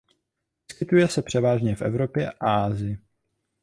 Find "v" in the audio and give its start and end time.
1.75-1.81